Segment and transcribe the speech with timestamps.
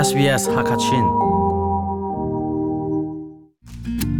[0.00, 1.04] SBS Hakachin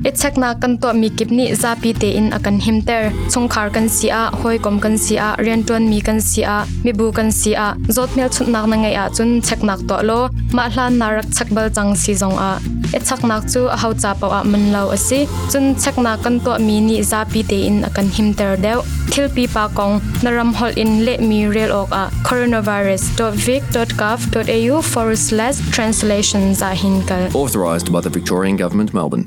[0.04, 4.76] Echakna kan to mi kipni zapi te in akan himter chungkhar kan sia hoi kom
[4.76, 9.08] kan sia riantuan mi kan sia mi bu kan sia zotmel chutnak na ngai a
[9.16, 10.20] chun cheknak to lo
[10.56, 12.60] ma hlan narak chakbal chang si zong a
[12.92, 15.18] e chaknak chu a ho cha pawh ah man lo asi
[15.54, 18.80] chun chakna kan to mi ni za pi te in akan him ter deuh
[19.12, 19.94] thil pi pa kong
[20.26, 27.22] naram hol in le mi rel ok a coronavirus.vic.gov.au forward slash translations a hin kal
[27.42, 29.26] authorized by the Victorian Government Melbourne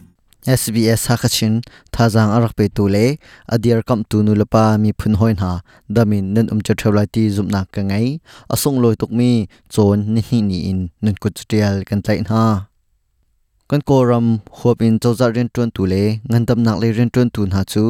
[0.57, 1.53] SBS hakachin
[1.99, 3.05] thazang arak pe tu le
[3.57, 5.53] adir kam tu nu lapa mi phun hoin ha
[5.99, 8.03] damin nen um chathlai ti zumna ka ngai
[8.57, 9.31] asung loi tuk mi
[9.77, 12.43] chon ni hi ni in nen kut tial kan tlai ha
[13.73, 17.25] kan koram khop in choza ren tun tu le ngan tam nak le ren tun
[17.35, 17.83] tun ha chu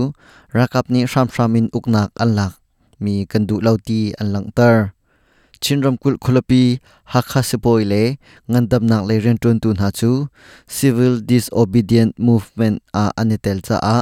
[0.58, 2.54] rakap ni sham sham in uknak anlak
[3.04, 4.78] mi kan du lau lauti anlang tar
[5.64, 6.62] chinram kul khulapi
[7.12, 8.04] hakha sepoi le
[8.50, 10.12] ngan tam nak le ren tun tun ha chu
[10.76, 13.98] civil disobedient movement a anitel cha a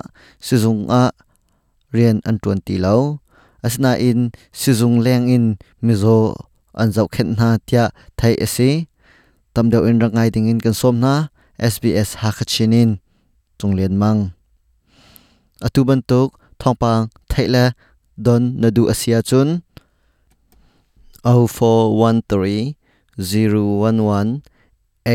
[0.45, 1.09] sizung a
[1.98, 2.98] rian an tun ti lo
[3.67, 4.20] asna in
[4.61, 5.44] sizung leng in
[5.86, 6.17] mizo
[6.81, 7.86] an zau khen na tia
[8.20, 8.70] thai ase
[9.53, 11.14] tam deuh in rangai ding in kan som na
[11.73, 12.90] SBS ฮักชินิน
[13.59, 14.17] จงเลียนมัง
[15.66, 16.30] อตุบันตุก
[16.62, 17.66] ทองปังไทยและ
[18.26, 19.48] ดอนนดูอาเซียจุน
[23.17, 25.06] 0413-011-834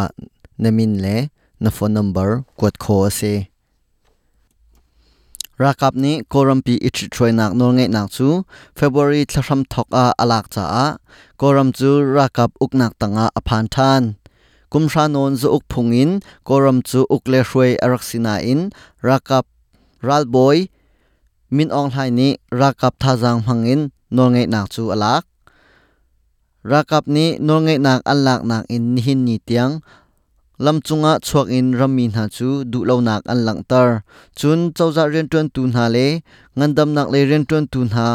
[0.00, 0.02] ะ
[0.62, 1.06] นมินเล
[1.64, 2.86] นฟอนนัมเบอร์กดโค
[3.16, 3.20] เซ
[5.62, 8.28] รากับนี้ครมปีอิตรอยนักนงเงนักซู
[8.74, 10.64] เฟบรุยทรัมทอกอาอลักจ้า
[11.40, 14.02] ครมจูรากับอุกนักตังอาอพันทัน
[14.72, 16.10] kumsha non zu uk phungin
[16.46, 18.60] koram chu ukle hruai araksina in
[19.06, 19.44] rakap
[20.34, 20.58] boy
[21.56, 22.28] min ong hlai ni
[22.60, 23.80] rakap thajang hmangin
[24.16, 25.24] nol ngei nak chu alak
[26.70, 29.72] rakap ni nol ngei nak alak nak in hin ni tiang
[30.64, 33.88] lam chunga chuak in rami na chu du lo nak an lang tar
[34.38, 36.06] chun chawza ren tun tu na le
[36.56, 38.06] ngandam nak le ren tun tu na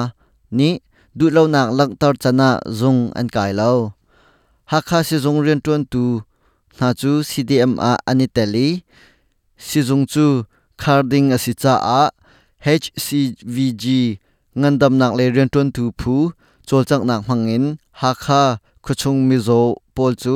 [0.58, 0.70] ni
[1.18, 3.72] du lo nak lang tar chana zung an kai lo
[4.72, 6.04] hakha si zung ren tun tu
[6.80, 8.68] na chu cdm a ani teli
[9.68, 10.38] sijung carding
[10.82, 12.04] kharding asi cha a
[12.66, 13.84] hcvg
[14.60, 16.16] ngandam nak le ren ton tu phu
[16.68, 17.66] cholchak nak hmangin
[18.00, 18.44] ha kha
[18.86, 19.62] khuchung mi zo
[19.96, 20.36] pol chu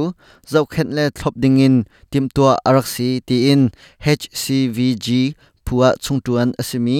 [0.51, 1.75] zau khen le thlop ding in
[2.11, 3.61] tim tua araksi ti in
[4.05, 5.07] hcvg
[5.65, 6.99] phua chungtuan asimi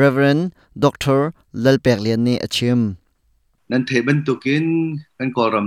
[0.00, 0.42] reverend
[0.84, 1.20] Doctor
[1.62, 2.80] lalpek lian ni achim
[3.70, 4.66] nan theban tukin
[5.18, 5.66] kan koram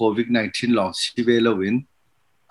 [0.00, 1.76] covid 19 lo sivelowin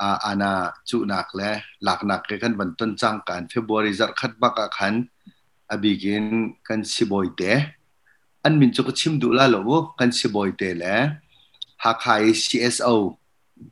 [0.01, 0.53] อาอาณา
[0.89, 1.51] จุนักและ
[1.83, 4.93] หลักหนักกันวันต้นจังการเฟบรีจัดคัดบักกัน
[5.71, 6.25] อบิกิน
[6.67, 7.43] กันสิบอยเต
[8.43, 10.95] อันมินจุกชิมดูลาลวกันสิบอยเตและ
[11.83, 12.05] หาก
[12.43, 12.87] ซีเอสโอ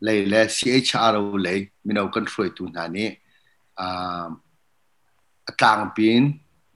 [0.04, 1.10] เลยและ CHR
[1.44, 3.08] เลยมินเอาคันช่วยตุนานนี้
[3.80, 4.26] อา
[5.64, 6.22] ต่างปีน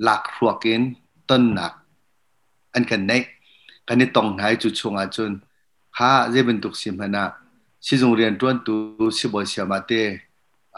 [0.03, 0.81] หลักรวกิน
[1.29, 1.73] ต้นหนัก
[2.73, 3.13] อันกันเน
[3.88, 5.31] กันนี่ต้องหายจุดชงอาจน
[5.95, 7.25] ข้าจะเป็นตุกสิมนะ
[7.85, 8.69] สิจงเรียนต้วนต
[9.01, 9.91] วสิบวเสียมาเต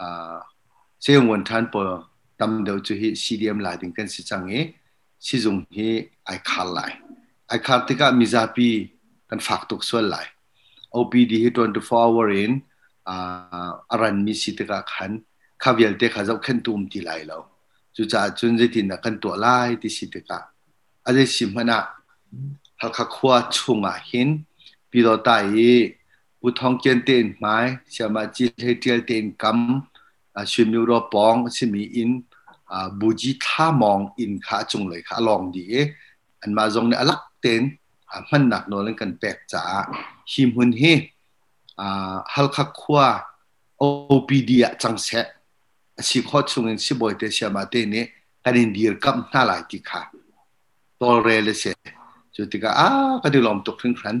[0.02, 0.34] ่า
[1.02, 1.82] เสียงวันทันปอ
[2.40, 4.54] ตํมเดียวจุฮิดี m หลายถึงกันสิจังเอ
[5.26, 5.90] สิจงให้
[6.26, 6.92] ไอคาหลาย
[7.48, 8.68] ไอคาที่ก็มีซาปี
[9.28, 10.26] กันฝากตกส่วนหลาย
[10.94, 12.52] OPD วิ24 hour in
[13.08, 15.10] อ่าอรันมีสิทธิ์กัะขัน
[15.62, 17.42] ขคาวเยลเตขคาเจ้าขึ้นตูมที่หลายแล้ว
[17.94, 20.42] จุจ่าจุนจะตินะกันตัวไล่ที่สิทธิ์กัะ
[21.04, 21.78] อาจจะสิมนะ
[22.80, 24.28] ฮัลคาควาชงอ่ะเหิน
[24.90, 29.58] ปีต่อตายุทองเกียนเตนหมายสมาจีเทเตียเตนกัม
[30.52, 32.10] ชิมิรอปองชิมีอิน
[33.00, 35.74] บูจิท่ามองอินขาจงเลยขาลองดีเอ
[36.40, 37.62] อันมาจงเนอลักเตน
[38.30, 39.62] มันหนักโนเล่นกันแปลกจ๋า
[40.30, 40.82] หิมหุนเฮ
[42.32, 43.06] ฮัลคักควา
[43.78, 43.82] โอ
[44.28, 45.08] ปีเดียจังเซ
[46.08, 47.94] สิขอชงเงินสิบอยเตชมาเตเน
[48.44, 50.00] กันินเดียกับน่าหลายกิค่ะ
[51.00, 51.64] ตอเรเลเซ
[52.34, 52.88] จุดที่กาอ่า
[53.22, 54.16] กะดีลอมตกทั้งครั้น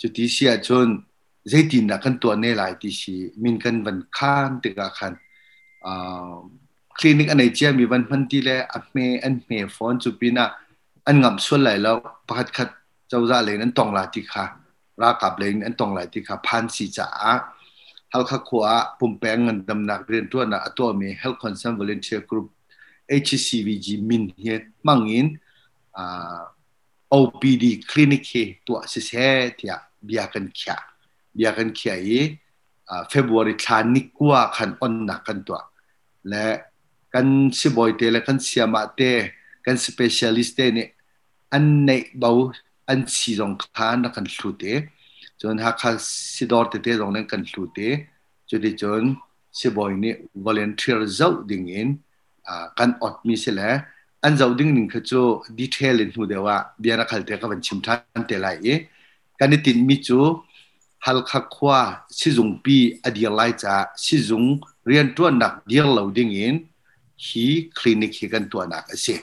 [0.00, 0.88] จุดที่เสียจน
[1.52, 5.12] จดินนะคันตัวในหลายที่ชีมินคันวันข้ามตึกอาคัน
[6.98, 10.44] คลินิกอันไหนเจ้มีวันพันธุ์ที่แล้วอัเมอันเมฟอนจูปีนะ
[11.08, 11.96] อันงับส่วนหลแล้ว
[12.28, 12.68] ปัดคัด
[13.08, 14.44] เจ้าจ่าเลยนั้นตองหลายที่ค่ะ
[15.02, 17.08] รากับเลยนั้นตองหลายที่ค่ะพันสีจ๋า
[18.10, 18.64] เฮลคัคัว
[18.98, 22.46] ปุ่มแปลงเงินดำหนักเรียนตัวนะตัวเมเฮลคอนซัมเวลเชียร์กรุ๊ป
[23.24, 24.56] HCVG มินเฮีย
[24.86, 25.26] มั่งอิน
[25.96, 26.42] อ่า
[27.12, 28.32] OPD คลินิกเฮ
[28.66, 29.04] ตัวเสีย
[29.54, 29.72] เทีย
[30.06, 32.00] บียากันแข็งียกันเขีย
[32.86, 35.58] เฟบรุรีทานิกว่าขันอ่อนหนักกันตัว
[36.30, 36.46] และ
[37.14, 37.28] กัน
[37.58, 39.00] สิบอยเตและกันเสียมาเต
[39.66, 40.88] กันสเปเชียลิสต์เนี่ย
[41.52, 42.30] อันในเบา
[42.88, 44.64] อันสีรองคานักกันสูเต
[45.40, 45.82] จนหาก
[46.34, 47.78] สิดอร์เตเตรองนั้นกันสูเต
[48.50, 49.02] จนจน
[49.58, 50.14] สิบอยเนี่ย
[50.44, 51.88] วอลเลนเทียร์เจ้าดิ่งเอง
[52.78, 53.70] กันอดมีเสลย
[54.22, 55.12] อันเจ้าดิ่งหนึ่งคือจ
[55.58, 58.66] ดีเทลเนหูเดียวว่าเบียร์นักขัลเตกับบันชิมทันเตไลเอ
[59.38, 60.20] กันนี่ติดมีจู
[61.08, 61.78] ฮัลคักควา
[62.18, 63.74] ชิจงปีอดียไลจ่า
[64.04, 64.44] ชิจง
[64.86, 66.54] เรียนตัวหนักเดียวเราดิ่งเิน
[67.24, 67.44] ฮี
[67.78, 69.18] คลินิกฮีกันตัวหนักเสีย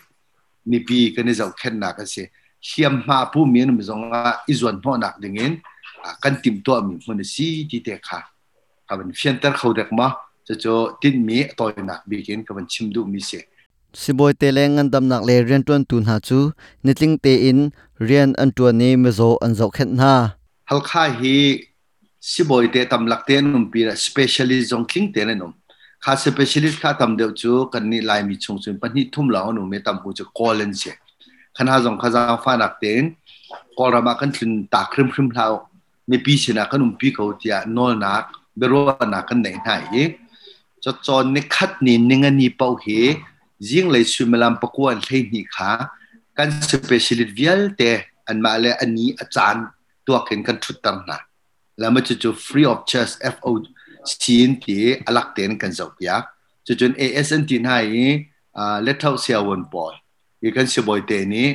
[0.71, 2.25] นี่ปีกันในเจ้าแค่หนักเสีย
[2.65, 5.53] เียมมาผู้มีนุมิจงอาอิจวนพ่อหนักดิ่งเิน
[6.23, 8.19] กันติมตัวมีมันสีที่เด็กค่ะ
[8.87, 10.07] กับมันเฟียนเตอร์เขาเด็กมา
[10.47, 13.41] จะเจอติดมีตัวหนักบีกินกับมันชิมดูมีเสีย
[14.01, 16.39] สิบวันเตลังงันดำหนักเลยเรียนตัวตุนหาจู
[16.85, 17.57] นิติงเตอิน
[18.05, 20.13] เรียนอันตัวนี้มิจโซอันเจ้าแค่หน้า
[20.69, 21.35] ฮัลค่าฮี
[22.33, 25.51] สิบอยเตะตำลักเตนุ่มปีละ specialist จงคิงเตะเลยนุ่ม
[26.03, 30.93] ข้า specialist ข้าตำเดียวจูกันนี่ลายมีชงสุนปันนี่ทุ่มเหล่าหนุ่มเมตำหูจะกอลเลนเสีย
[31.57, 33.03] ขณะจงข้าจะฟ้านักเตน
[33.77, 35.47] กอลรามากันถึงตาครึมครึมเท้า
[36.07, 38.23] ไม่ปีชนะกันนุ่มปีเขาเตียนอนัก
[38.57, 39.69] เบรัวนักกันไหนไหน
[40.83, 42.87] จะจอนในคัดนี่นิงันี่เป่าเห
[43.67, 45.69] ยิ่งเลยสุมลำประกวนเลยนี่ขา
[46.37, 47.89] กสเ specialist เวียลเตะ
[48.27, 49.63] อันมาเลยอันนี้อาจารย์
[50.05, 51.21] ตัวเข็นกันชุดตังหนัก
[51.81, 53.49] la ma chu chu free of charge fo
[54.23, 54.77] chin ti
[55.09, 56.15] alak ten kan zok ya
[56.65, 57.85] chu chun asn tin hai
[58.61, 59.93] a let out sia won boy
[60.43, 61.45] ye kan se boy te ni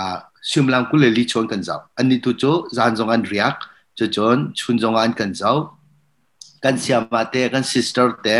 [0.00, 0.02] a
[0.50, 3.24] sim lam ku le li chon kan zau an ni tu chu zan zong an
[3.34, 3.58] riak
[4.00, 5.56] chu chun chun zong an kan zau
[6.66, 8.36] kan sia ma te kan sister te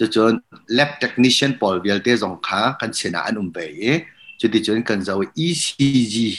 [0.00, 0.40] chu chun
[0.80, 3.94] lab technician pol vial te zong kha kan sena an um be ye
[4.42, 5.64] chu ti chun kan zau ecg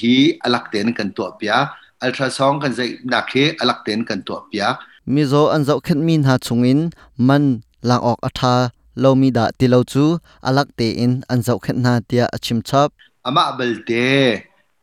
[0.02, 0.16] hi
[0.50, 1.64] alak ten kan to pya
[2.06, 2.80] ัลทราซองกันใจ
[3.14, 4.66] นักเฮอลักเตนกันตัวเปีย
[5.14, 6.80] มิโซอันเจ้าขึ้นมีหาชงอิน
[7.28, 7.44] มัน
[7.90, 8.56] ลางออกอัฐา
[9.02, 10.06] เรามีดาติเรวจู
[10.46, 12.90] อลักเตอินอันเจ้าขึ้นหาเตียอชิมชับ
[13.28, 13.92] อามาเบลเต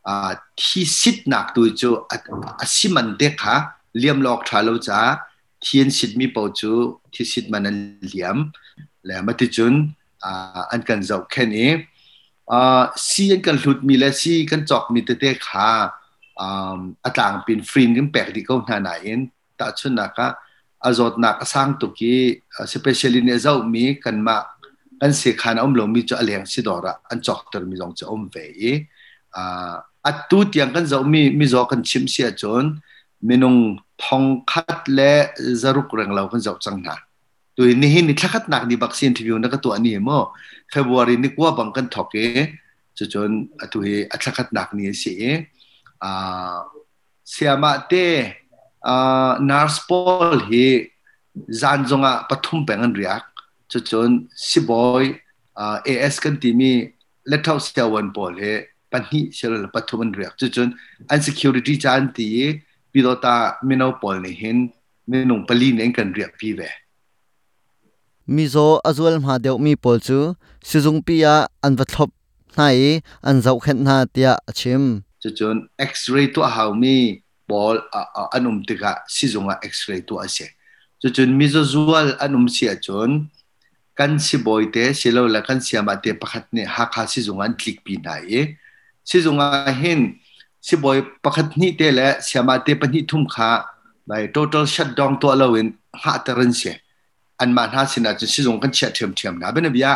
[0.07, 0.13] อา
[0.63, 2.13] ที่สิทธนักตัวจูอ
[2.75, 3.55] ชิมันเด็กฮะ
[3.99, 4.99] เลียมลอกทาเราจ้า
[5.63, 6.71] ที่ยนสิทธมีปาจู
[7.13, 7.67] ที่สิทธมัน
[8.07, 8.37] เลียม
[9.05, 9.73] และมาติจุน
[10.71, 11.69] อันกันเจ้าแค่นี้
[12.51, 15.69] อ่าซีกันหลุดมีและซีกันจอกมีเตเตขา
[16.37, 20.35] um atlang pin frin gim pek di ko na na in ta chuna ka
[20.83, 24.41] azot na ka sang tu ki especially ne zau mi kan ma
[25.01, 27.93] kan se khan om lo mi cho aleng si dora an chok ter mi jong
[27.95, 28.73] cho om ve e
[29.37, 29.43] a
[30.09, 32.81] atu tiang kan zau mi mi zo kan chim sia chon
[33.29, 35.11] minung thong khat le
[35.61, 36.95] zaruk reng lo kan zau chang na
[37.55, 40.33] tu ni hin ni thakat nak ni bak sin interview na ka tu ani mo
[40.73, 42.27] february ni kwa bang kan thoke
[42.97, 43.31] cho chon
[43.63, 45.13] atu he athakat nak ni se
[46.03, 46.63] a à,
[47.23, 48.05] siama te
[48.81, 50.65] a à, nurse paul hi
[51.61, 53.23] zanjonga pathum pengan riak
[53.71, 54.11] chu chun
[54.47, 55.05] si boy
[55.61, 55.63] à,
[56.07, 56.71] as kan ti mi
[57.31, 58.53] let out sia wan paul he
[58.91, 60.69] panhi sel pathuman riak chu chun
[61.15, 62.27] insecurity chan ti
[62.91, 63.35] pi do ta
[63.67, 64.57] mino paul ni hin
[65.09, 66.69] minung pali nen kan riak pi ve
[68.35, 70.19] mizo azual ma deu mi pol chu
[70.69, 71.33] sizung pia
[71.65, 72.11] an vathop
[72.57, 72.91] nai
[73.29, 74.83] an zau khen na tia achim
[75.23, 76.97] จะจนเอ็กซเรย์ตัวหามี
[77.51, 77.75] บอล
[78.33, 80.49] อันอุมติกะซิจงะเอ็กซเรย์ตัวเสีย
[81.01, 83.09] จะจนมิจจวลอันอุมเสียจน
[83.99, 88.31] กันสิบอยเตสิเราละกันเสียมาเตประคัดเนี่ยหักหาซิจงะคลิกปีไหย
[89.09, 89.47] ซิจงะ
[89.77, 89.99] เห็น
[90.67, 93.49] สิบอยประคัดนี่เตและเสียมาเตปนิทุ่มขา
[94.07, 95.67] ไป total shutdown ตัวเราเอง
[96.01, 96.73] หาตรันเสีย
[97.39, 99.87] อันมาหาสินะจะซิจงกันเชียเทียมเทียมนะเป็นอะไร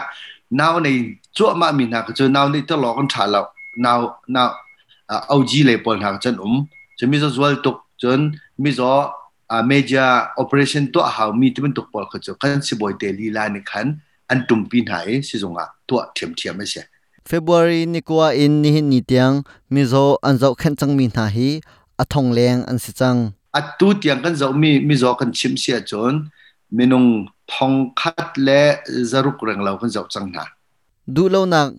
[0.59, 0.87] นาวใน
[1.37, 3.41] จ่วมามีนาก็จะนาวในตลอดกันถ่าเรา
[3.85, 3.99] นาว
[4.35, 4.47] นาว
[5.07, 6.67] OG lepol hak chan um
[6.99, 9.11] chu mi zo zwal tok chon mi zo a
[9.49, 13.29] à, media operation to how mi timen tok pol khachu kan si boy te li
[13.31, 13.95] la ni khan
[14.29, 16.83] an tum pin hai si zonga to thiam thiam se
[17.27, 21.07] February ni kwa in ni hin ni tiang mi zo an zo khan chang mi
[21.15, 21.59] na hi
[21.99, 25.15] a thong leng an si chang a à, tu tiang kan zo mi mi zo
[25.19, 26.27] kan chim sia chon
[26.75, 28.59] minung thong khat le
[29.11, 30.43] zaruk rang lo kan zo chang na
[31.15, 31.71] du lo nak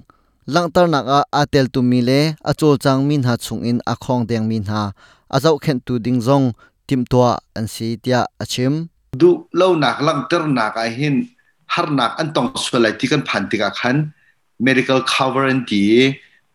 [0.55, 1.05] ลังตรนัก
[1.37, 2.11] อาเตลตุมิเล
[2.49, 4.83] อาโจจังมินหาสุงอินอาคองเดียงมินหา
[5.35, 6.43] อาเจ้าเข็นตูดิงซง
[6.88, 8.73] ทิมตัวอันสีเดียอาชิม
[9.21, 11.14] ดูเล่านักลังตรนักไอหิน
[11.75, 13.97] ฮาร์นักอันต้องสวยที่กันผ่านติกาขัน
[14.67, 15.83] medical coverage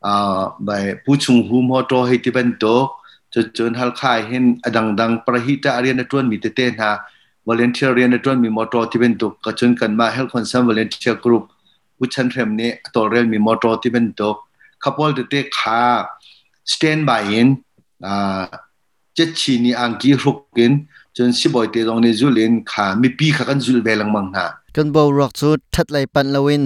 [0.06, 0.70] อ่าไป
[1.04, 2.64] ผู้ชุมหูมอโตเฮติเป็นโต
[3.34, 6.92] จะจนฮัลค่ายเห็นอดังดังประหิตาเรียนในตัวมีเตเต้นฮะ
[7.48, 11.44] วอลเลนเทียเรียนในตัวมีมอโตที่เป็นตัวกระุนกันมาให้คนสัมวอลเลนเทียกรุ๊ป
[12.00, 14.32] วุชันเทมนี้ตัวเรื่องมีมอตโตที่เป็นตัว
[14.84, 15.82] ขับวอลตัวเตขา
[16.72, 17.50] สเตนบายิน
[18.06, 18.44] อ่า
[19.16, 20.72] เจ็ดชีนีอังกีรุกิน
[21.16, 24.46] จนสิบอยเตรงนี้จุลินขามีปีขากันจุลเวลังมังหา
[24.76, 26.64] กันบอรักจุดทัดไหลปันลวิน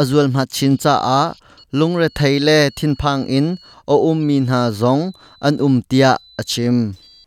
[0.00, 0.94] อจวลมาชินจ้า
[1.78, 3.46] ลุงเรไทยเล่ทินพังอิน
[3.86, 4.98] โออุมมีนาซง
[5.44, 6.06] อันอุมเตีย
[6.38, 6.76] อชิม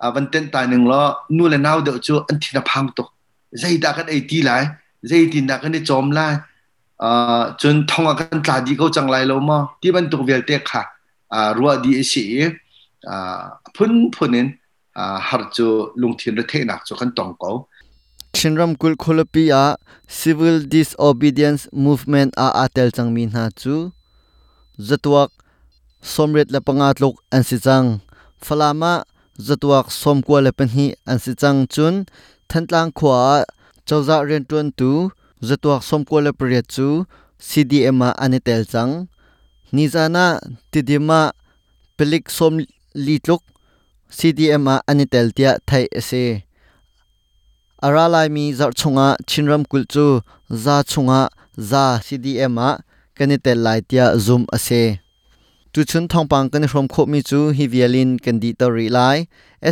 [0.01, 1.03] อาวันเต้นตายหนึ่งล้อ
[1.37, 3.07] นู่นและนาวเดือดวจูอันทินพังตก
[3.59, 4.51] ใจตากันไอตีหล
[5.07, 6.27] ใจตินดากันได้จอมลา
[7.61, 10.81] จนทองกันตาดีเขจังไรแล้วมั้ที่มันตัวเวลเตค่ะ
[11.57, 12.23] รัวดีสิ
[13.75, 14.47] พุ่นพุ่นนั้น
[15.27, 15.67] หาจู
[16.01, 17.49] ลงทินรเทนักจุกันตองเขา
[18.37, 19.63] ชินรัมกุลคลปีอา
[20.19, 23.75] civil disobedience movement อาอาเตลจังมีนาจู
[24.87, 25.29] จตวก
[26.13, 27.83] สมเร็จและปงาตลกอันสิจัง
[28.45, 28.93] ฟลามะ
[29.47, 31.93] จตวกสมกัวและเป็นฮีอันสิจังจุน
[32.49, 33.19] ทันตลางขวา
[33.85, 34.91] เจ้าจะเรียนตวนตู
[35.47, 36.85] zetuak somko le priat chu
[37.49, 38.91] cdm a anetel chang
[39.75, 40.25] nizana
[40.71, 41.19] tidima
[41.97, 42.53] pelik som
[43.05, 43.43] li tluk
[44.17, 46.23] cdm a anitel tia thai ase
[47.85, 50.05] aralai mi zar chunga chinram kul chu
[50.63, 51.21] za chunga
[51.69, 52.69] za cdm a
[53.17, 54.81] kanitel lai tia zoom ase
[55.73, 58.85] tu chun thong pang kan rom kho mi chu hi vialin kan di to ri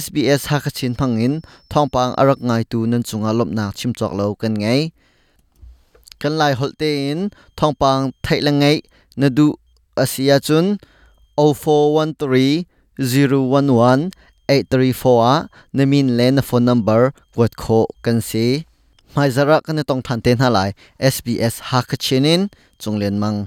[0.03, 1.33] sbs ha kha chin phangin
[1.71, 4.81] thong pang arak ngai tu nan chunga lop na chim chok lo kan ngai
[6.21, 7.19] kan lai holte in
[7.57, 8.77] thongpang thailangai
[9.19, 9.47] nadu
[10.03, 10.65] asia chun
[11.38, 12.65] 0413
[12.97, 14.09] 011
[14.50, 15.33] 834 a
[15.77, 17.01] namin le na phone number
[17.39, 18.45] wat kho kan si
[19.15, 20.69] mai zara kan tong than te na lai
[21.13, 22.41] sbs hakachinin
[22.81, 23.38] chunglen mang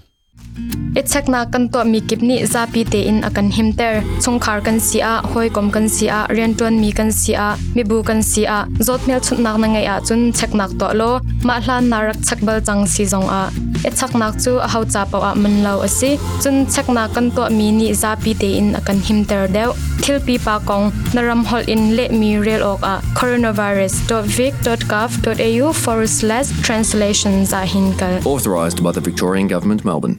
[1.01, 5.71] ichakna kan to mi kipni zapi te in akan himter chungkhar kan sia hoi kom
[5.71, 10.01] kan sia riantuan mi kan sia mi bu kan sia zotmel chutnak na ngai a
[10.07, 13.43] chun cheknak to lo ma hlan narak chakbal chang si zong a
[13.89, 16.11] ichaknak chu a hau cha paw a man lo asi
[16.43, 19.71] chun chekna kan to mi ni zapi te in akan himter deu
[20.03, 27.49] thilpi pa kong naram hol in le mi rel ok a coronavirus.vic.gov.au forward slash translations
[27.61, 30.19] a hinkal authorized by the Victorian Government Melbourne